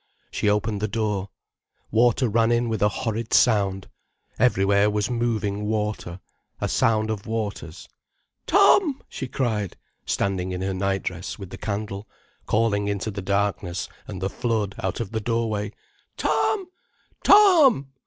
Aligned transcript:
She 0.31 0.49
opened 0.49 0.81
the 0.81 0.87
door. 0.87 1.29
Water 1.91 2.27
ran 2.27 2.51
in 2.51 2.69
with 2.69 2.81
a 2.81 2.89
horrid 2.89 3.35
sound. 3.35 3.87
Everywhere 4.39 4.89
was 4.89 5.11
moving 5.11 5.65
water, 5.65 6.19
a 6.59 6.67
sound 6.67 7.11
of 7.11 7.27
waters. 7.27 7.87
"Tom!" 8.47 9.03
she 9.07 9.27
cried, 9.27 9.77
standing 10.07 10.53
in 10.53 10.63
her 10.63 10.73
nightdress 10.73 11.37
with 11.37 11.51
the 11.51 11.57
candle, 11.59 12.09
calling 12.47 12.87
into 12.87 13.11
the 13.11 13.21
darkness 13.21 13.87
and 14.07 14.19
the 14.23 14.29
flood 14.31 14.73
out 14.79 15.01
of 15.01 15.11
the 15.11 15.21
doorway. 15.21 15.71
"Tom! 16.17 16.65
Tom!" 17.23 17.91